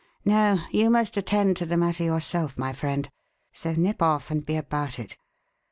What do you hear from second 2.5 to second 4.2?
my friend; so nip